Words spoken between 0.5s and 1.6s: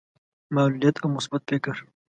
معلوليت او مثبت